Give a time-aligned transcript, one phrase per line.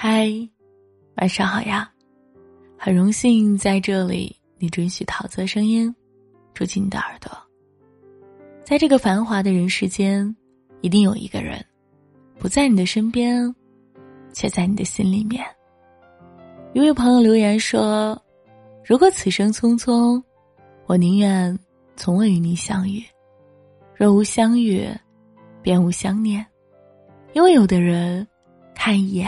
[0.00, 0.30] 嗨，
[1.16, 1.90] 晚上好呀！
[2.78, 5.92] 很荣幸在这里，你准许桃子的声音
[6.54, 7.36] 住进你的耳朵。
[8.62, 10.36] 在这个繁华的人世间，
[10.82, 11.60] 一定有一个人，
[12.38, 13.52] 不在你的身边，
[14.32, 15.44] 却在你的心里面。
[16.74, 18.16] 一位朋友留言说
[18.86, 20.22] ：“如果此生匆匆，
[20.86, 21.58] 我宁愿
[21.96, 23.02] 从未与你相遇。
[23.96, 24.88] 若无相遇，
[25.60, 26.46] 便无相念。
[27.32, 28.24] 因为有的人，
[28.76, 29.26] 看一眼。”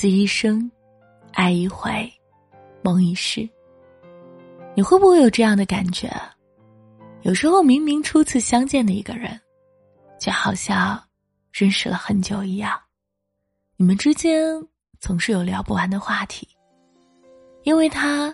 [0.00, 0.70] 此一生，
[1.32, 2.08] 爱一回，
[2.82, 3.48] 梦一世。
[4.76, 6.08] 你会不会有这样的感觉？
[7.22, 9.36] 有时候明明初次相见的一个人，
[10.20, 11.02] 却好像
[11.52, 12.80] 认识了很久一样。
[13.76, 14.64] 你们之间
[15.00, 16.46] 总是有聊不完的话题，
[17.64, 18.32] 因为他，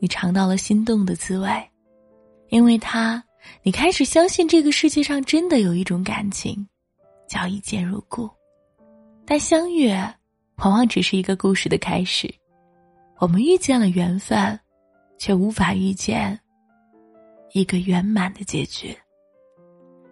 [0.00, 1.50] 你尝到了心动的滋味；
[2.48, 3.22] 因为他，
[3.62, 6.66] 你开始相信这个世界上真的有一种感情，
[7.28, 8.28] 叫一见如故。
[9.24, 9.88] 但相遇。
[10.58, 12.32] 往往只是一个故事的开始，
[13.18, 14.58] 我们遇见了缘分，
[15.18, 16.38] 却无法遇见
[17.52, 18.96] 一个圆满的结局。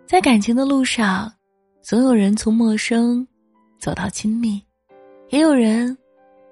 [0.06, 1.32] 在感情的路上，
[1.82, 3.27] 总有人从陌生
[3.78, 4.62] 走到亲密，
[5.30, 5.96] 也有人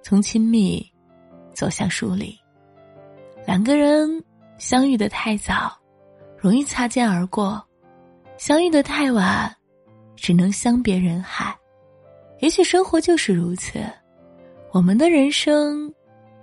[0.02, 0.84] 从亲密
[1.52, 2.34] 走向疏离。
[3.46, 4.08] 两个人
[4.56, 5.70] 相遇的太早，
[6.38, 7.60] 容易擦肩而过；
[8.38, 9.54] 相遇的太晚，
[10.16, 11.54] 只能相别人海。
[12.42, 13.80] 也许生活就是如此，
[14.72, 15.88] 我们的人生，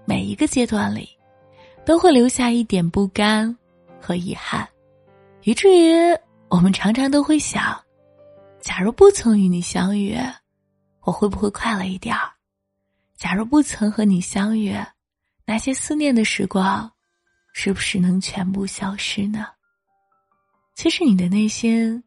[0.06, 1.10] 每一个阶段里，
[1.86, 3.54] 都会留下一点不甘
[4.00, 4.66] 和遗憾，
[5.44, 7.78] 以至于我们常常都会想：
[8.62, 10.18] 假如不曾与你相遇，
[11.02, 12.32] 我会不会快乐一点儿？
[13.18, 14.74] 假如不曾和你相遇，
[15.46, 16.90] 那些思念的时光，
[17.52, 19.48] 是不是能全部消失呢？
[20.76, 22.02] 其实你的内心，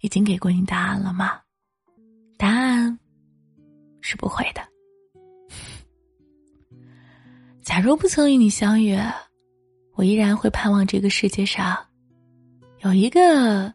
[0.00, 1.40] 已经给过你答案了吗？
[2.38, 2.96] 答案。
[4.12, 4.60] 是不会的。
[7.62, 8.94] 假如不曾与你相遇，
[9.94, 11.78] 我依然会盼望这个世界上
[12.80, 13.72] 有一个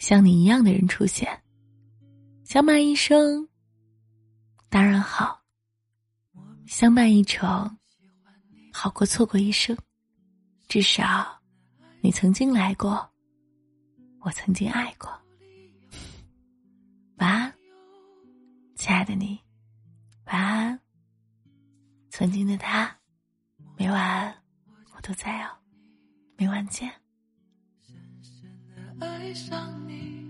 [0.00, 1.28] 像你一样的人出现。
[2.42, 3.48] 相伴一生
[4.68, 5.40] 当然好，
[6.66, 7.78] 相伴一程
[8.72, 9.76] 好过错过一生。
[10.66, 11.40] 至少
[12.00, 13.08] 你曾经来过，
[14.22, 15.08] 我曾经爱过。
[17.18, 17.54] 晚安，
[18.74, 19.38] 亲爱的你。
[22.18, 22.90] 曾经的他，
[23.76, 24.34] 每晚
[24.92, 25.50] 我都在哦，
[26.36, 26.90] 每晚见。
[27.80, 30.28] 深深的爱上你，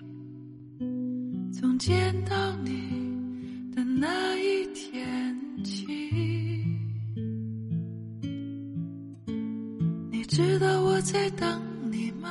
[1.51, 5.87] 从见到你的那一天起，
[10.11, 11.59] 你知道我在等
[11.91, 12.29] 你吗？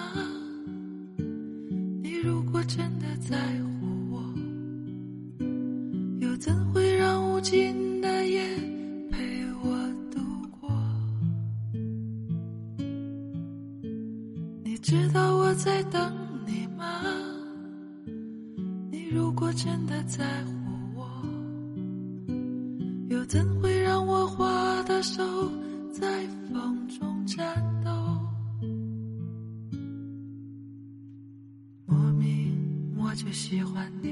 [2.04, 4.22] 你如果真的在乎我，
[6.22, 7.18] 又怎会让？
[7.28, 7.87] 无尽
[14.90, 16.16] 知道我在等
[16.46, 17.04] 你吗？
[18.90, 20.52] 你如果真的在乎
[20.96, 21.06] 我，
[23.10, 25.22] 又怎会让我花的手
[25.92, 27.92] 在风中颤抖？
[31.86, 32.58] 莫名
[32.98, 34.10] 我就喜欢你。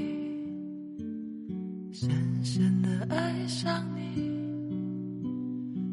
[1.94, 2.12] 深
[2.44, 4.30] 深的爱上你，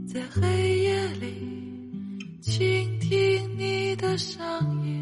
[0.09, 1.62] 在黑夜里
[4.13, 4.43] 的声
[4.85, 5.02] 音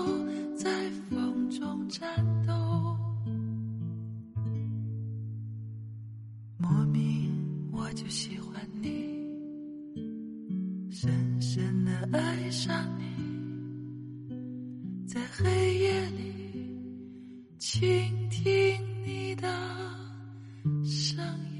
[1.91, 2.07] 战
[2.47, 2.53] 斗？
[6.57, 7.29] 莫名
[7.73, 8.89] 我就喜欢你，
[10.89, 13.03] 深深的爱上你，
[15.05, 16.79] 在黑夜里
[17.59, 17.85] 倾
[18.29, 19.49] 听你的
[20.85, 21.50] 声音。